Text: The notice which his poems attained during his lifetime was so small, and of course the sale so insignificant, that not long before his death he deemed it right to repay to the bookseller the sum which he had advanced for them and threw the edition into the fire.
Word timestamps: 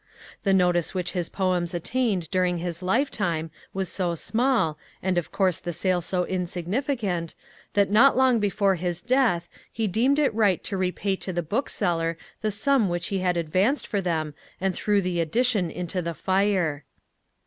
The 0.41 0.51
notice 0.51 0.95
which 0.95 1.11
his 1.11 1.29
poems 1.29 1.75
attained 1.75 2.31
during 2.31 2.57
his 2.57 2.81
lifetime 2.81 3.51
was 3.71 3.87
so 3.87 4.15
small, 4.15 4.79
and 5.03 5.15
of 5.15 5.31
course 5.31 5.59
the 5.59 5.71
sale 5.73 6.01
so 6.01 6.25
insignificant, 6.25 7.35
that 7.73 7.91
not 7.91 8.17
long 8.17 8.39
before 8.39 8.73
his 8.77 9.03
death 9.03 9.47
he 9.71 9.85
deemed 9.85 10.17
it 10.17 10.33
right 10.33 10.63
to 10.63 10.75
repay 10.75 11.17
to 11.17 11.31
the 11.31 11.43
bookseller 11.43 12.17
the 12.41 12.49
sum 12.49 12.89
which 12.89 13.09
he 13.09 13.19
had 13.19 13.37
advanced 13.37 13.85
for 13.85 14.01
them 14.01 14.33
and 14.59 14.73
threw 14.73 15.01
the 15.03 15.19
edition 15.21 15.69
into 15.69 16.01
the 16.01 16.15
fire. 16.15 16.83